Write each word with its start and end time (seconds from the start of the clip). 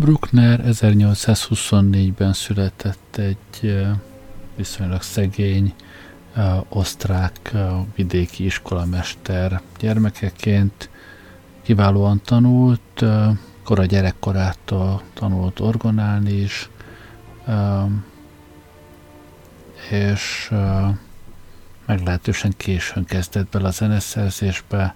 Bruckner 0.00 0.60
1824-ben 0.64 2.32
született 2.32 3.16
egy 3.16 3.86
viszonylag 4.56 5.02
szegény 5.02 5.74
osztrák 6.68 7.52
vidéki 7.94 8.44
iskolamester 8.44 9.60
gyermekeként. 9.78 10.90
Kiválóan 11.62 12.20
tanult, 12.24 13.04
kora 13.62 13.84
gyerekkorától 13.84 15.02
tanult 15.14 15.60
orgonálni 15.60 16.32
is, 16.32 16.68
és 19.90 20.52
meglehetősen 21.86 22.52
későn 22.56 23.04
kezdett 23.04 23.48
bele 23.48 23.66
a 23.66 23.70
zeneszerzésbe, 23.70 24.94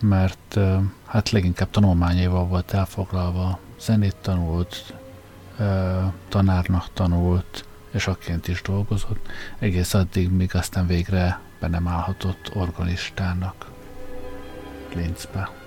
mert 0.00 0.58
hát 1.06 1.30
leginkább 1.30 1.70
tanulmányaival 1.70 2.46
volt 2.46 2.72
elfoglalva. 2.72 3.58
Zenét 3.80 4.16
tanult, 4.16 4.94
tanárnak 6.28 6.92
tanult, 6.92 7.64
és 7.90 8.06
akként 8.06 8.48
is 8.48 8.62
dolgozott, 8.62 9.26
egész 9.58 9.94
addig, 9.94 10.30
míg 10.30 10.54
aztán 10.54 10.86
végre 10.86 11.40
be 11.60 11.68
nem 11.68 11.88
állhatott 11.88 12.50
organistának 12.54 13.66
Linzbe. 14.94 15.57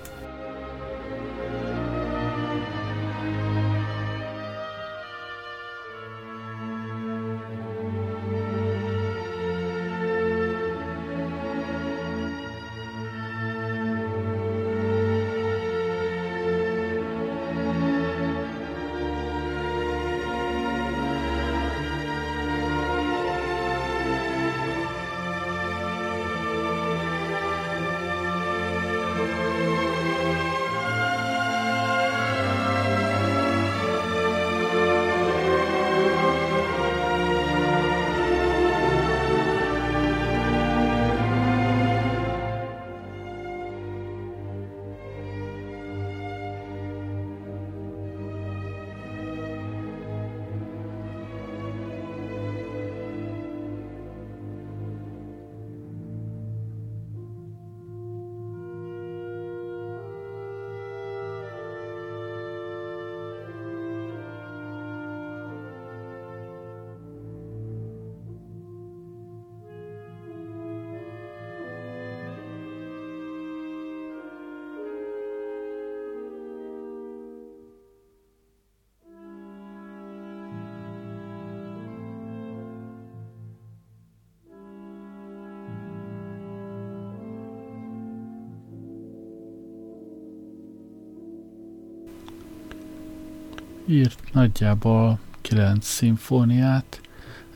Írt 93.92 94.18
nagyjából 94.32 95.18
kilenc 95.40 95.86
szimfóniát. 95.86 97.00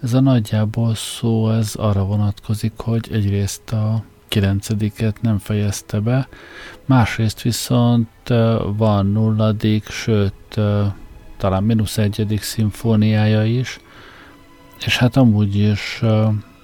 Ez 0.03 0.15
a 0.15 0.21
nagyjából 0.21 0.94
szó, 0.94 1.50
ez 1.50 1.75
arra 1.75 2.05
vonatkozik, 2.05 2.73
hogy 2.77 3.09
egyrészt 3.12 3.73
a 3.73 4.03
kilencediket 4.29 5.23
nem 5.23 5.38
fejezte 5.38 6.00
be, 6.00 6.29
másrészt 6.85 7.43
viszont 7.43 8.09
van 8.77 9.06
nulladik, 9.06 9.88
sőt 9.88 10.61
talán 11.37 11.62
mínusz 11.62 11.99
egyedik 11.99 12.43
szimfóniája 12.43 13.44
is, 13.44 13.81
és 14.85 14.99
hát 14.99 15.17
amúgy 15.17 15.56
is 15.56 16.03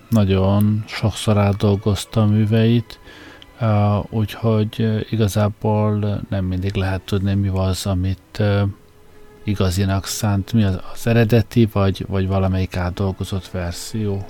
nagyon 0.08 0.84
sokszor 0.86 1.38
átdolgozta 1.38 2.22
a 2.22 2.26
műveit, 2.26 2.98
úgyhogy 4.10 5.06
igazából 5.10 6.20
nem 6.28 6.44
mindig 6.44 6.74
lehet 6.74 7.02
tudni, 7.02 7.34
mi 7.34 7.48
az, 7.48 7.86
amit 7.86 8.42
igazinak 9.44 10.06
szánt, 10.06 10.52
mi 10.52 10.64
az, 10.64 10.80
az 10.92 11.06
eredeti, 11.06 11.68
vagy, 11.72 12.04
vagy 12.08 12.26
valamelyik 12.26 12.76
átdolgozott 12.76 13.50
verzió. 13.50 14.26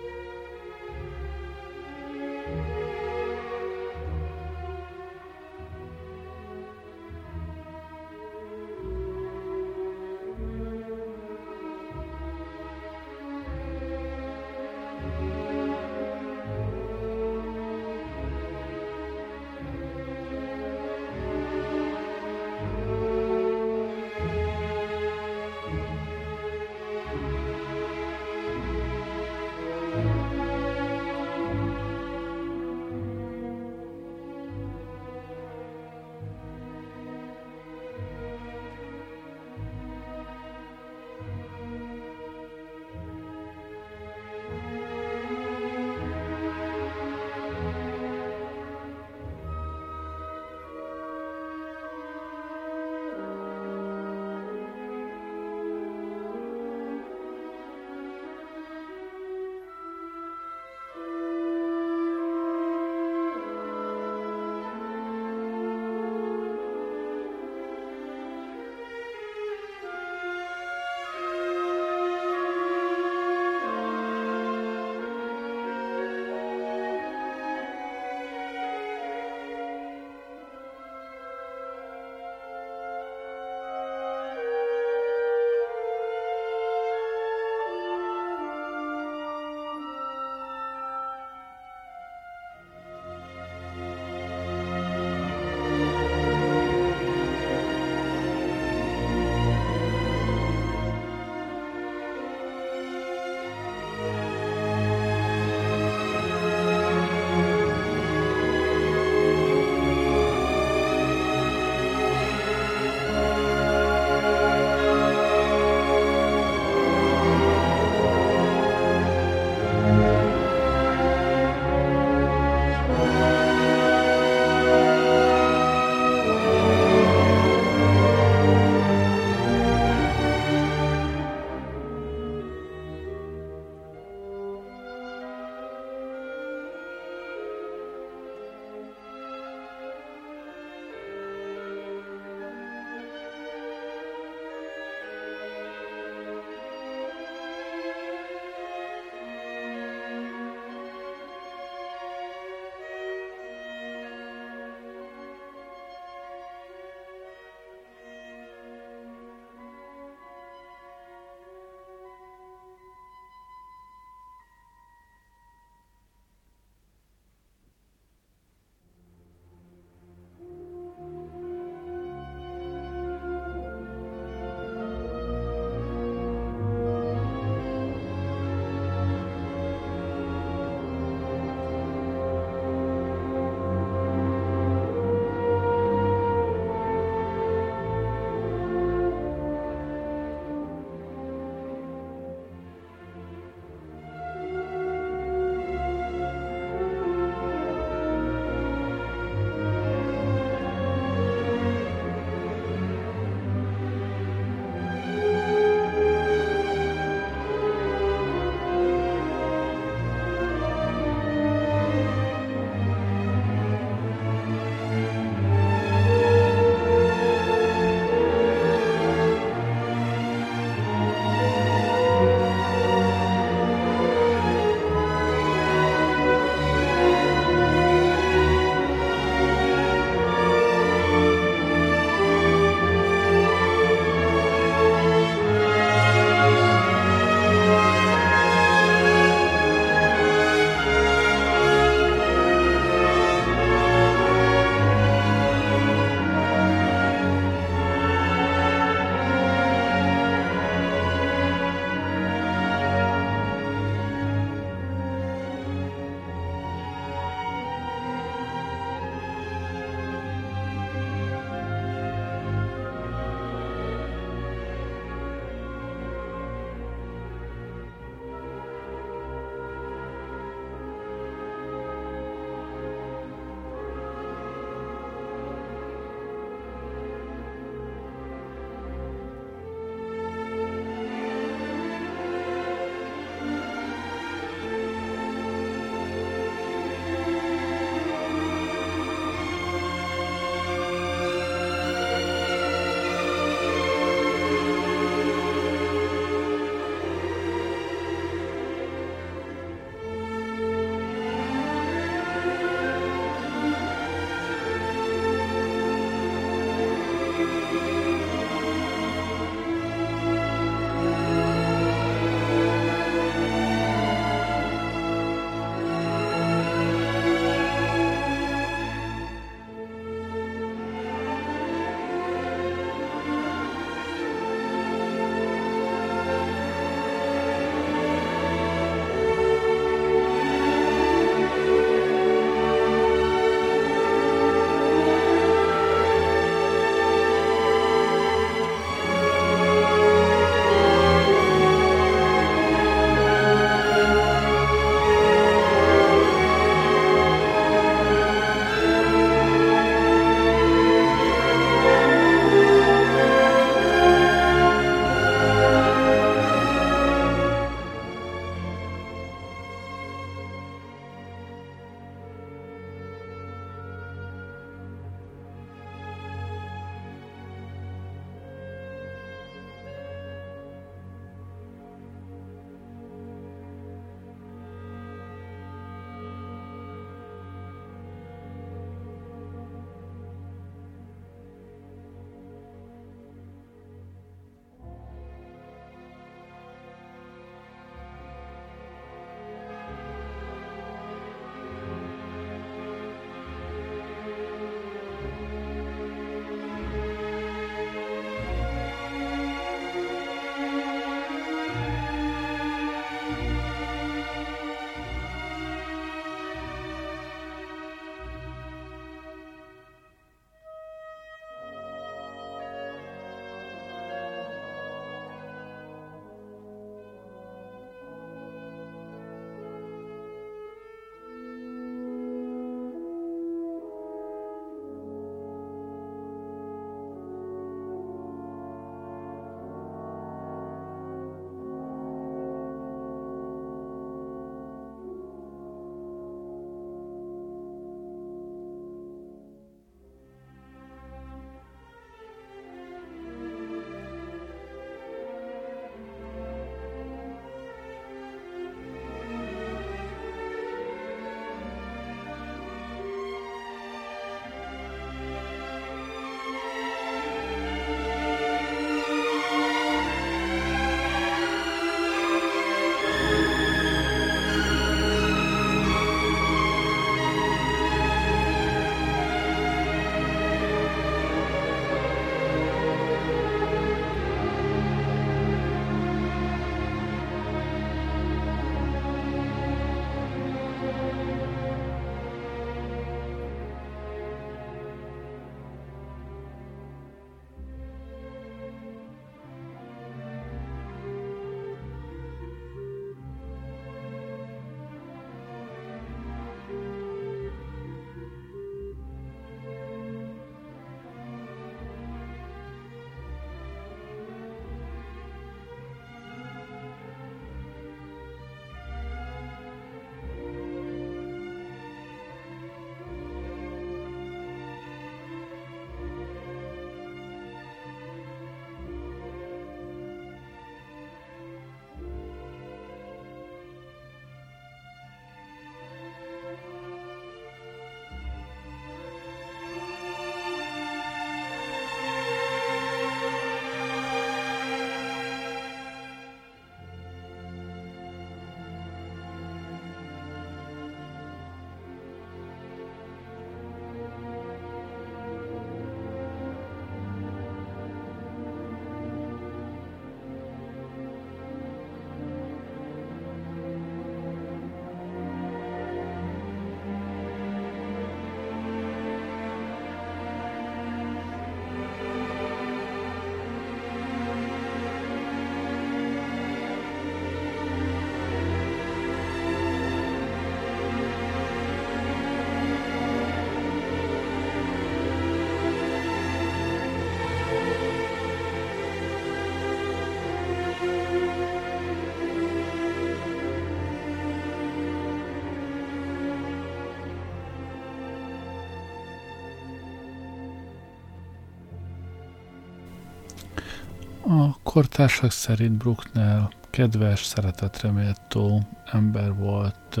Kortársak 594.72 595.30
szerint 595.30 595.72
Bruckner 595.72 596.48
kedves, 596.70 597.24
szeretetre 597.24 597.90
méltó 597.90 598.62
ember 598.92 599.34
volt, 599.34 600.00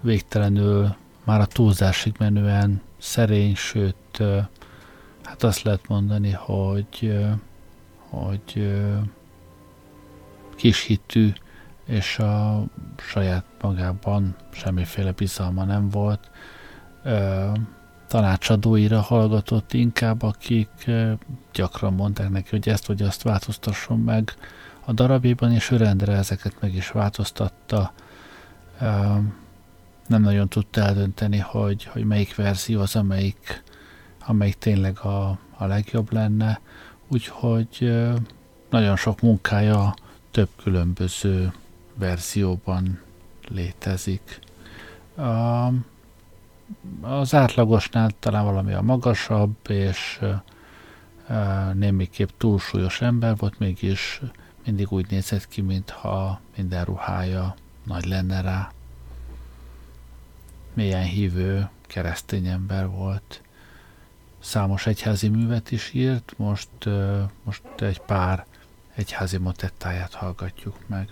végtelenül 0.00 0.96
már 1.24 1.40
a 1.40 1.46
túlzásig 1.46 2.14
menően 2.18 2.80
szerény, 2.98 3.54
sőt, 3.54 4.22
hát 5.22 5.42
azt 5.42 5.62
lehet 5.62 5.88
mondani, 5.88 6.30
hogy, 6.30 7.18
hogy 8.08 8.72
kishitű, 10.56 11.32
és 11.84 12.18
a 12.18 12.64
saját 12.96 13.44
magában 13.60 14.36
semmiféle 14.50 15.12
bizalma 15.12 15.64
nem 15.64 15.88
volt. 15.88 16.30
Tanácsadóira 18.12 19.00
hallgatott 19.00 19.72
inkább, 19.72 20.22
akik 20.22 20.90
gyakran 21.52 21.92
mondták 21.92 22.30
neki, 22.30 22.48
hogy 22.50 22.68
ezt 22.68 22.86
vagy 22.86 23.02
azt 23.02 23.22
változtasson 23.22 23.98
meg 23.98 24.32
a 24.84 24.92
darabjában, 24.92 25.52
és 25.52 25.70
ő 25.70 25.76
rendre 25.76 26.12
ezeket 26.12 26.54
meg 26.60 26.74
is 26.74 26.90
változtatta 26.90 27.92
nem 30.06 30.22
nagyon 30.22 30.48
tudta 30.48 30.80
eldönteni, 30.80 31.38
hogy, 31.38 31.84
hogy 31.84 32.04
melyik 32.04 32.34
verzió 32.34 32.80
az, 32.80 32.96
amelyik, 32.96 33.62
amelyik 34.26 34.58
tényleg 34.58 34.98
a, 34.98 35.38
a 35.56 35.66
legjobb 35.66 36.12
lenne, 36.12 36.60
úgyhogy 37.08 37.92
nagyon 38.70 38.96
sok 38.96 39.20
munkája 39.20 39.94
több 40.30 40.48
különböző 40.62 41.52
verzióban 41.94 43.00
létezik. 43.48 44.38
A, 45.16 45.68
az 47.00 47.34
átlagosnál 47.34 48.10
talán 48.18 48.44
valami 48.44 48.72
a 48.72 48.82
magasabb, 48.82 49.56
és 49.68 50.20
némiképp 51.72 52.28
túlsúlyos 52.36 53.00
ember 53.00 53.36
volt, 53.36 53.58
mégis 53.58 54.20
mindig 54.64 54.92
úgy 54.92 55.10
nézett 55.10 55.48
ki, 55.48 55.60
mintha 55.60 56.40
minden 56.56 56.84
ruhája 56.84 57.54
nagy 57.84 58.04
lenne 58.04 58.40
rá 58.40 58.70
mélyen 60.74 61.04
hívő 61.04 61.68
keresztény 61.86 62.46
ember 62.46 62.88
volt. 62.88 63.42
Számos 64.38 64.86
egyházi 64.86 65.28
művet 65.28 65.70
is 65.70 65.92
írt, 65.92 66.34
most, 66.36 66.68
most 67.42 67.62
egy 67.78 68.00
pár 68.00 68.46
egyházi 68.94 69.36
motettáját 69.36 70.14
hallgatjuk 70.14 70.76
meg. 70.86 71.08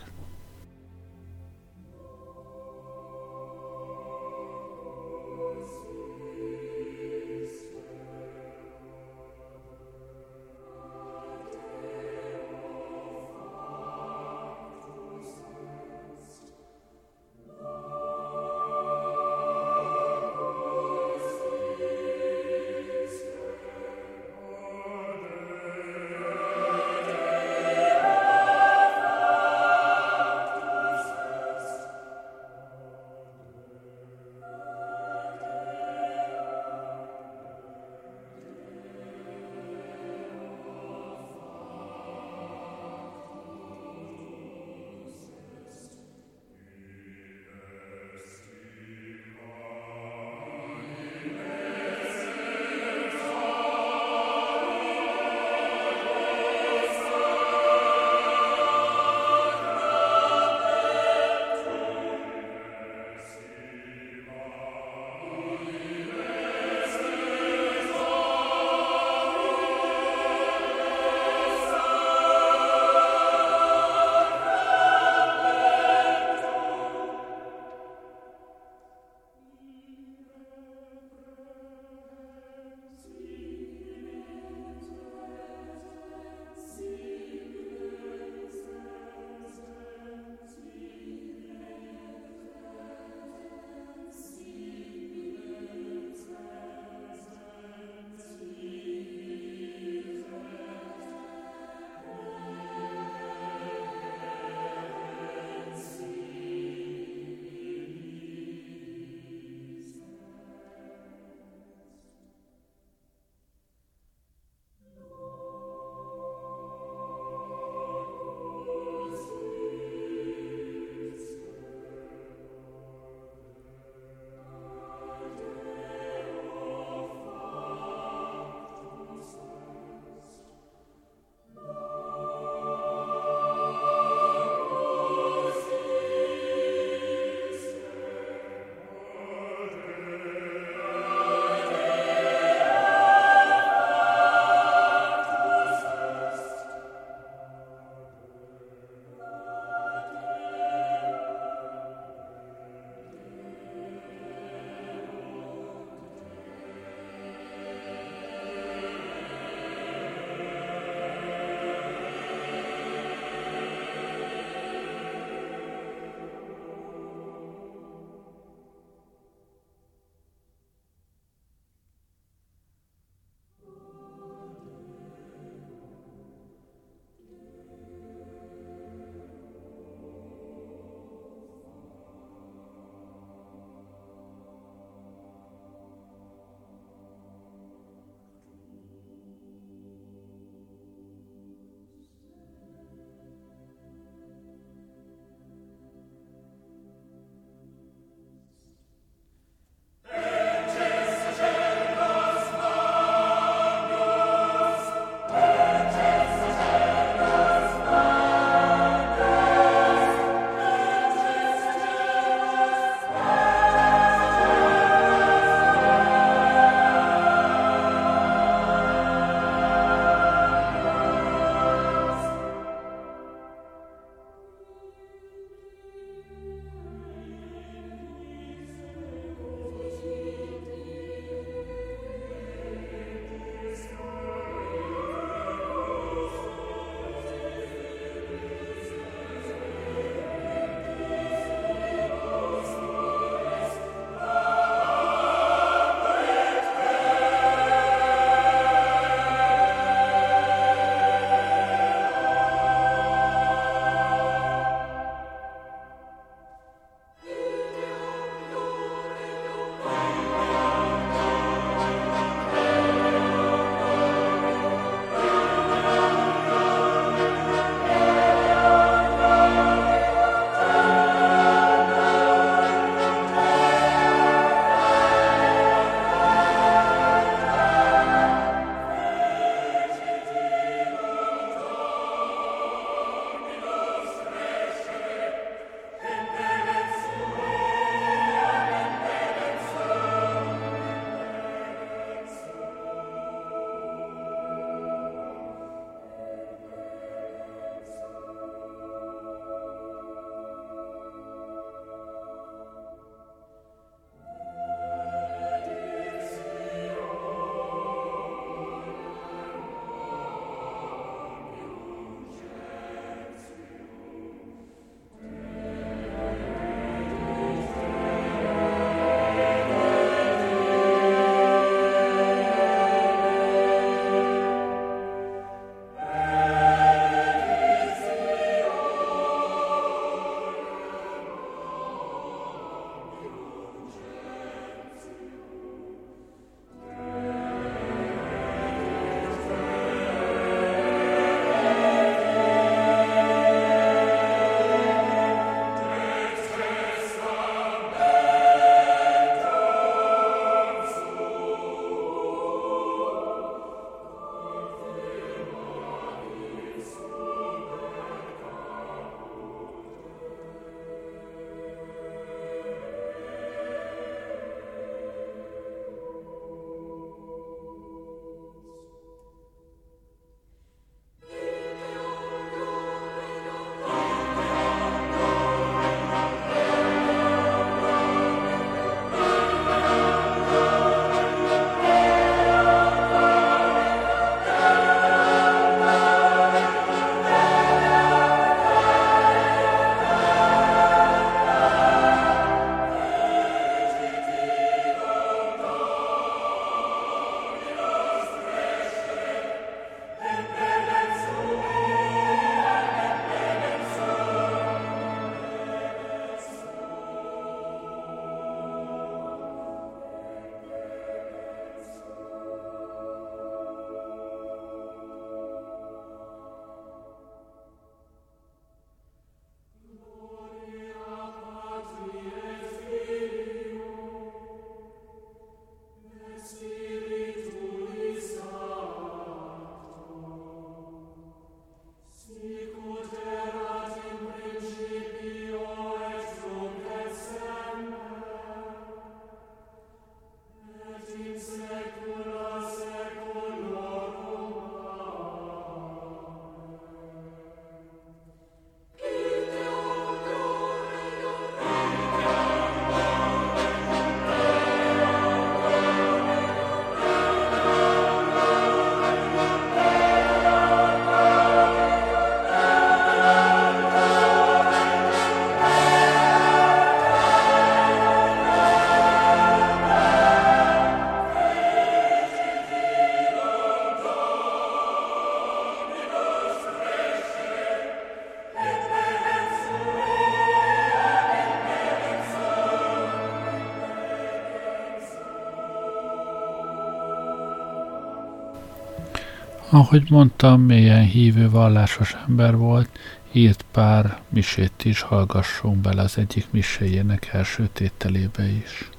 Ahogy 489.73 490.11
mondtam, 490.11 490.61
mélyen 490.61 491.05
hívő 491.05 491.51
vallásos 491.51 492.17
ember 492.29 492.57
volt, 492.57 492.99
írt 493.33 493.65
pár 493.71 494.21
misét 494.29 494.85
is, 494.85 495.01
hallgassunk 495.01 495.77
bele 495.77 496.03
az 496.03 496.19
egyik 496.19 496.47
miséjének 496.51 497.29
első 497.33 497.69
tételébe 497.73 498.49
is. 498.49 498.90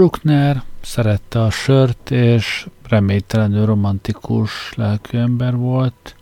Bruckner 0.00 0.62
szerette 0.80 1.42
a 1.42 1.50
sört, 1.50 2.10
és 2.10 2.68
reménytelenül 2.88 3.66
romantikus 3.66 4.72
lelkű 4.74 5.18
ember 5.18 5.56
volt. 5.56 6.16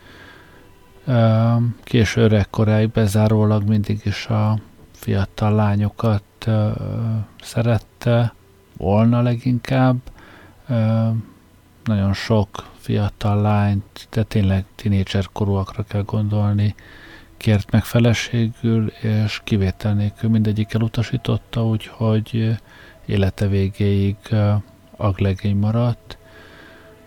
Késő 1.82 2.20
öregkoráig 2.20 2.90
bezárólag 2.90 3.68
mindig 3.68 4.00
is 4.04 4.26
a 4.26 4.58
fiatal 4.92 5.54
lányokat 5.54 6.48
szerette, 7.42 8.34
volna 8.76 9.22
leginkább. 9.22 9.96
Nagyon 11.84 12.12
sok 12.12 12.48
fiatal 12.78 13.42
lányt, 13.42 14.06
de 14.10 14.22
tényleg 14.22 14.64
tinédzser 14.74 15.28
korúakra 15.32 15.82
kell 15.82 16.02
gondolni, 16.02 16.74
kért 17.36 17.70
meg 17.70 17.84
feleségül, 17.84 18.86
és 18.86 19.40
kivétel 19.44 19.94
nélkül 19.94 20.30
mindegyik 20.30 20.74
elutasította, 20.74 21.66
úgyhogy 21.66 22.56
élete 23.08 23.46
végéig 23.46 24.16
aglegény 24.96 25.56
maradt. 25.56 26.18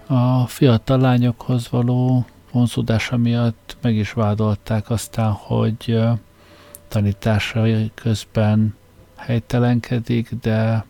A 0.07 0.47
fiatal 0.47 0.99
lányokhoz 0.99 1.69
való 1.69 2.25
vonzódása 2.51 3.17
miatt 3.17 3.77
meg 3.81 3.95
is 3.95 4.11
vádolták 4.11 4.89
aztán, 4.89 5.31
hogy 5.31 5.99
tanításai 6.87 7.91
közben 7.95 8.75
helytelenkedik, 9.15 10.29
de 10.41 10.85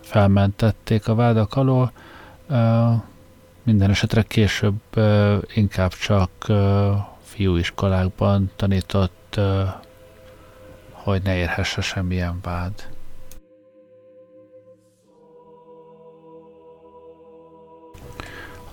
felmentették 0.00 1.08
a 1.08 1.14
vádak 1.14 1.54
alól. 1.54 1.92
Minden 3.62 3.90
esetre 3.90 4.22
később 4.22 4.80
inkább 5.54 5.92
csak 5.92 6.30
fiúiskolákban 7.22 8.50
tanított, 8.56 9.40
hogy 10.92 11.22
ne 11.22 11.36
érhesse 11.36 11.80
semmilyen 11.80 12.38
vád. 12.42 12.88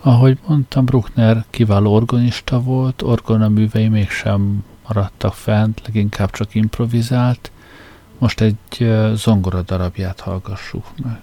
Ahogy 0.08 0.38
mondtam, 0.48 0.86
Bruckner 0.86 1.46
kiváló 1.50 1.93
organista 1.93 2.62
volt, 2.62 3.02
orgonaművei 3.02 3.88
mégsem 3.88 4.63
maradtak 4.88 5.34
fent, 5.34 5.82
leginkább 5.86 6.32
csak 6.32 6.56
improvizált. 6.56 7.52
Most 8.17 8.41
egy 8.41 8.91
zongora 9.13 9.62
darabját 9.62 10.20
hallgassuk 10.20 10.86
meg. 11.04 11.20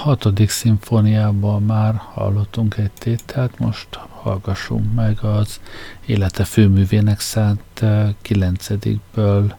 Hatodik 0.00 0.50
szimfóniában 0.50 1.62
már 1.62 1.94
hallottunk 1.94 2.76
egy 2.76 2.90
tételt, 2.90 3.58
most 3.58 3.88
hallgassunk 4.22 4.94
meg 4.94 5.18
az 5.24 5.60
élete 6.06 6.44
főművének 6.44 7.20
szánt 7.20 7.80
eh, 7.80 8.14
kilencedikből 8.22 9.56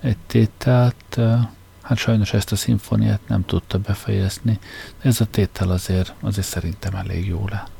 egy 0.00 0.16
tételt. 0.26 1.04
Eh, 1.16 1.40
hát 1.82 1.98
sajnos 1.98 2.32
ezt 2.32 2.52
a 2.52 2.56
szimfóniát 2.56 3.20
nem 3.28 3.44
tudta 3.44 3.78
befejezni, 3.78 4.58
de 5.02 5.08
ez 5.08 5.20
a 5.20 5.24
tétel 5.24 5.70
azért, 5.70 6.14
azért 6.20 6.46
szerintem 6.46 6.94
elég 6.94 7.26
jó 7.26 7.44
lett. 7.50 7.75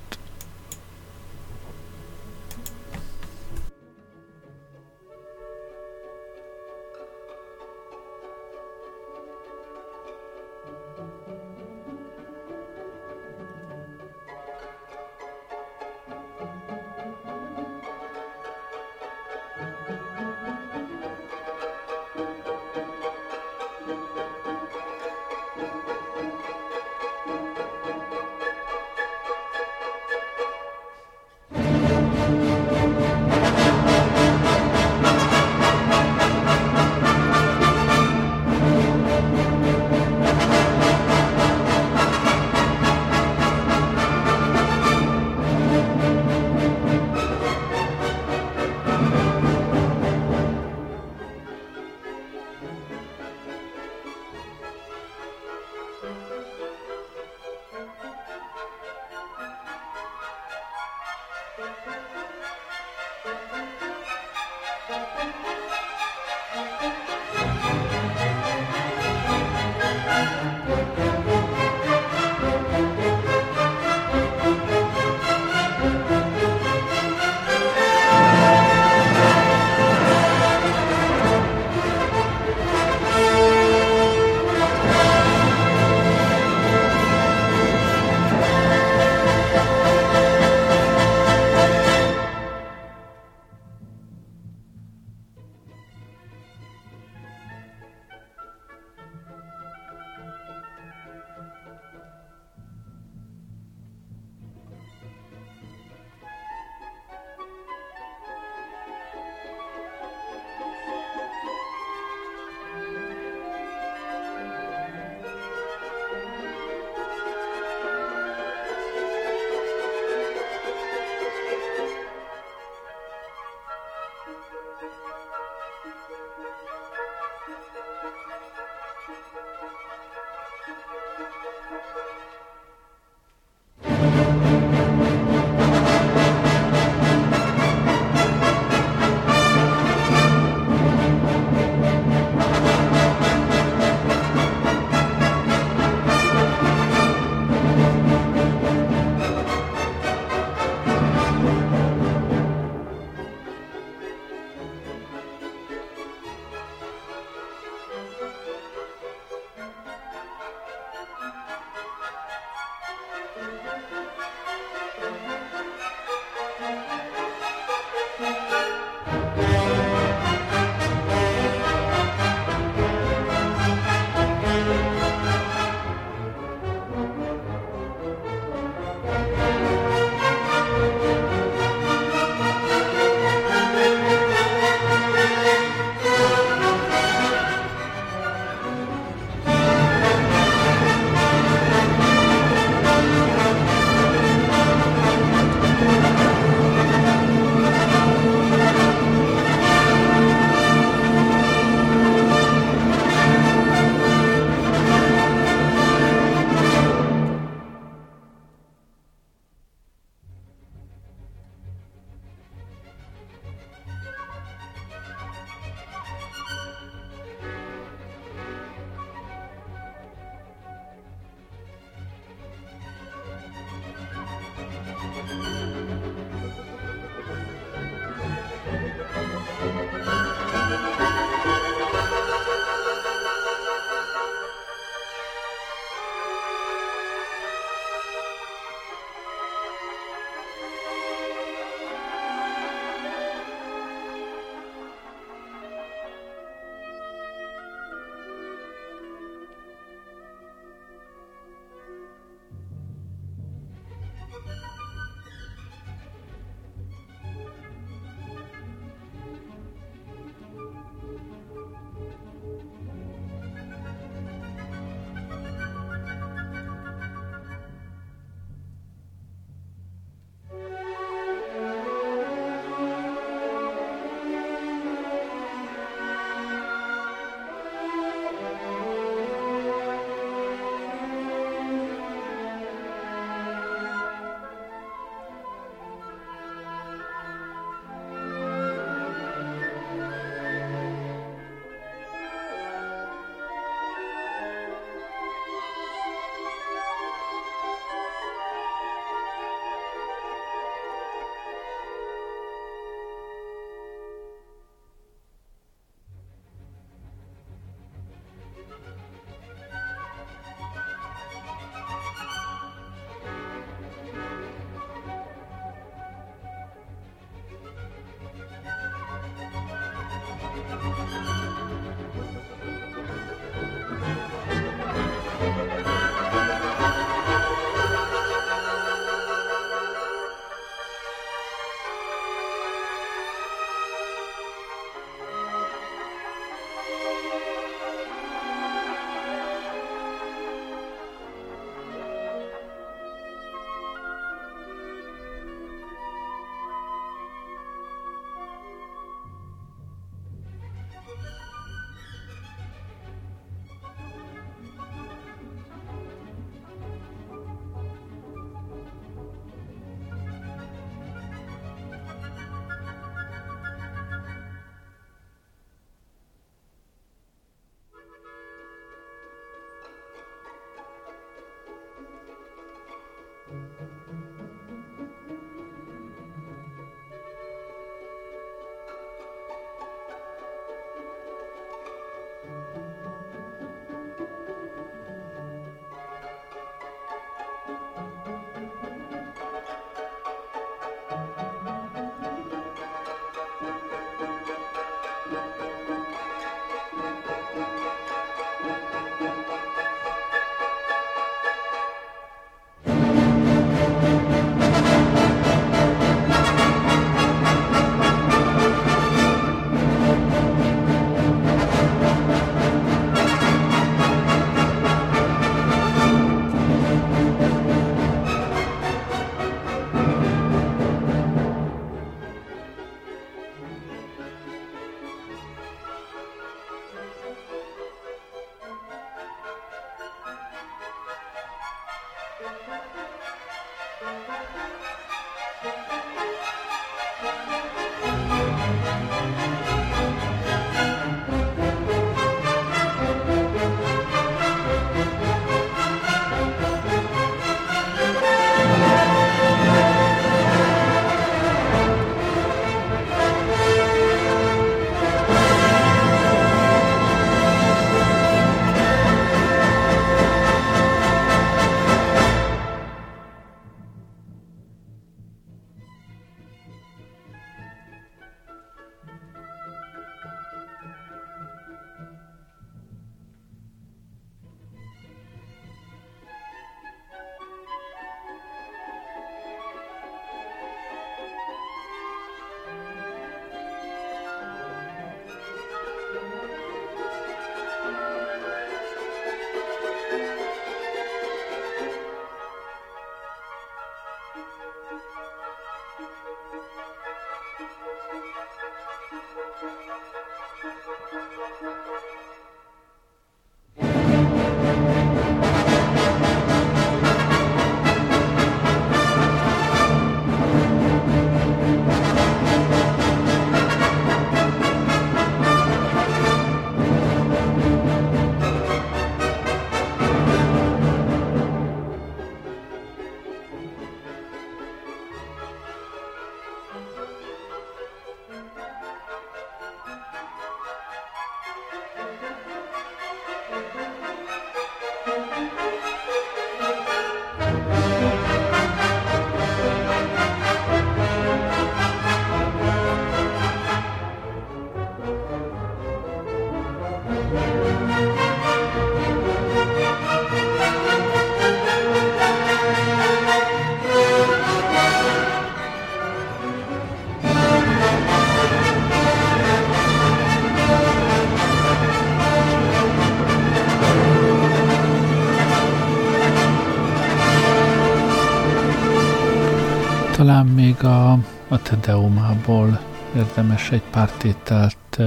Talán 570.37 570.53
még 570.53 570.85
a, 570.85 571.13
a 571.49 571.63
Tedeumából 571.63 572.81
érdemes 573.15 573.71
egy 573.71 573.83
pár 573.91 574.11
tételt 574.11 574.99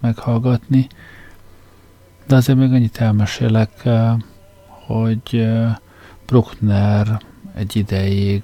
meghallgatni, 0.00 0.86
de 2.26 2.36
azért 2.36 2.58
még 2.58 2.72
annyit 2.72 2.96
elmesélek, 2.98 3.88
hogy 4.86 5.48
Bruckner 6.26 7.20
egy 7.54 7.76
ideig 7.76 8.42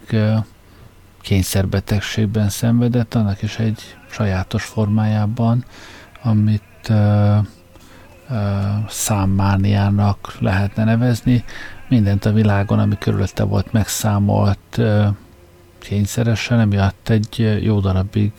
kényszerbetegségben 1.21 2.49
szenvedett, 2.49 3.15
annak 3.15 3.43
is 3.43 3.59
egy 3.59 3.97
sajátos 4.11 4.65
formájában, 4.65 5.65
amit 6.23 6.93
számmániának 8.89 10.37
lehetne 10.41 10.85
nevezni. 10.85 11.45
Mindent 11.89 12.25
a 12.25 12.33
világon, 12.33 12.79
ami 12.79 12.99
körülötte 12.99 13.43
volt, 13.43 13.73
megszámolt, 13.73 14.81
kényszeresen, 15.85 16.61
emiatt 16.61 17.09
egy 17.09 17.59
jó 17.63 17.81
darabig 17.81 18.33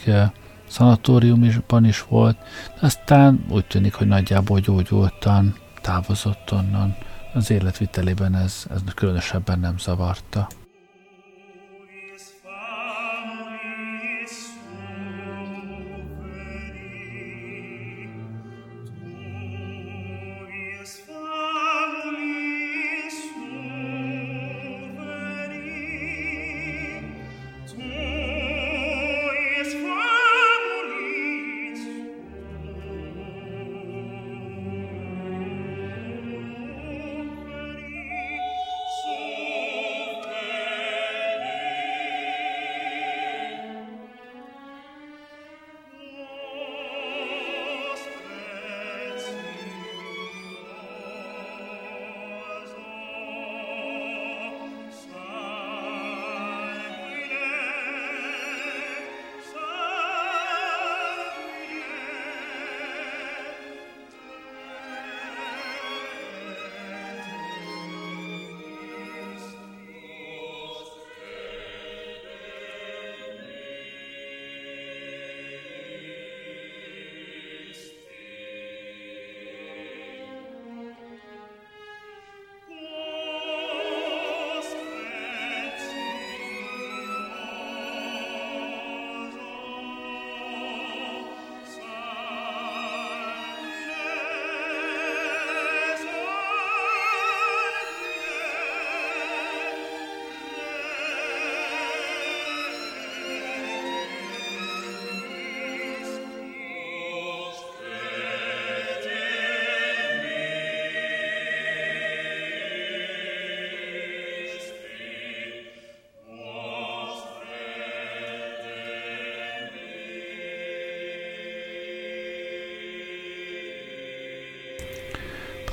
szanatóriumban 0.67 1.85
is 1.85 2.01
volt, 2.01 2.37
de 2.79 2.85
aztán 2.85 3.45
úgy 3.49 3.65
tűnik, 3.65 3.93
hogy 3.93 4.07
nagyjából 4.07 4.59
gyógyultan 4.59 5.55
távozott 5.81 6.51
onnan. 6.51 6.95
Az 7.33 7.51
életvitelében 7.51 8.35
ez, 8.35 8.65
ez 8.69 8.81
különösebben 8.95 9.59
nem 9.59 9.77
zavarta. 9.77 10.47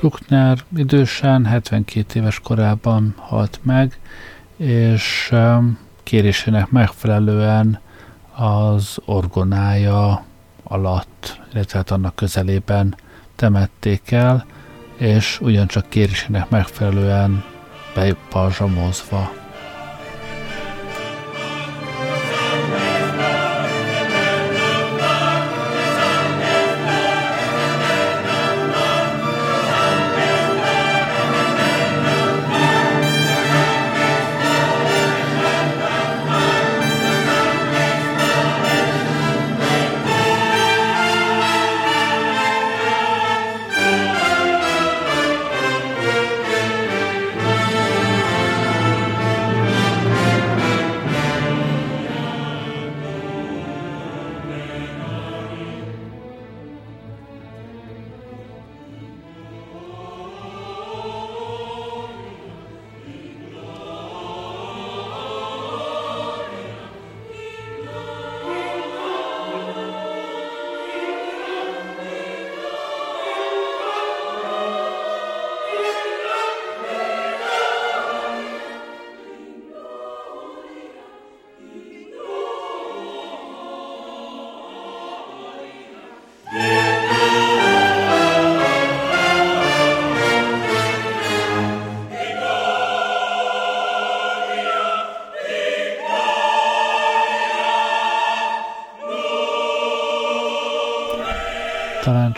Bruckner 0.03 0.59
idősen, 0.77 1.45
72 1.47 2.21
éves 2.21 2.41
korában 2.41 3.15
halt 3.17 3.61
meg, 3.63 3.99
és 4.57 5.29
um, 5.33 5.79
kérésének 6.03 6.71
megfelelően 6.71 7.81
az 8.35 8.99
orgonája 9.05 10.25
alatt, 10.63 11.41
illetve 11.53 11.79
hát 11.79 11.91
annak 11.91 12.15
közelében 12.15 12.97
temették 13.37 14.11
el, 14.11 14.47
és 14.97 15.41
ugyancsak 15.41 15.89
kérésének 15.89 16.49
megfelelően 16.49 17.45
bepazsamozva 17.95 19.42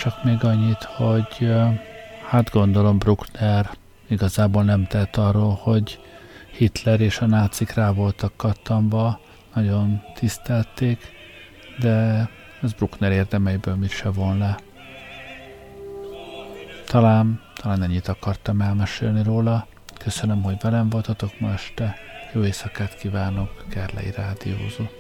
csak 0.05 0.25
még 0.25 0.45
annyit, 0.45 0.83
hogy 0.83 1.55
hát 2.29 2.51
gondolom 2.51 2.99
Bruckner 2.99 3.71
igazából 4.09 4.63
nem 4.63 4.87
tett 4.87 5.17
arról, 5.17 5.59
hogy 5.63 6.01
Hitler 6.57 7.01
és 7.01 7.19
a 7.19 7.27
nácik 7.27 7.73
rá 7.73 7.91
voltak 7.91 8.33
kattanva, 8.37 9.21
nagyon 9.55 10.03
tisztelték, 10.15 11.13
de 11.79 12.29
ez 12.63 12.73
Bruckner 12.73 13.13
érdemeiből 13.13 13.75
mit 13.75 13.91
se 13.91 14.11
von 14.11 14.39
le. 14.39 14.59
Talán, 16.87 17.41
talán 17.55 17.83
ennyit 17.83 18.09
akartam 18.09 18.61
elmesélni 18.61 19.23
róla. 19.23 19.67
Köszönöm, 19.99 20.43
hogy 20.43 20.57
velem 20.61 20.89
voltatok 20.89 21.41
ma 21.41 21.53
este. 21.53 21.95
Jó 22.33 22.45
éjszakát 22.45 22.97
kívánok, 22.97 23.65
Gerlei 23.71 24.11
Rádiózott. 24.17 24.93